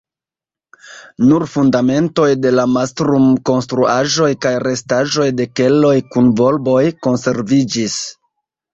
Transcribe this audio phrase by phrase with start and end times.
[1.31, 8.05] Nur fundamentoj de la mastrum-konstruaĵoj kaj restaĵoj de keloj kun volboj konserviĝis.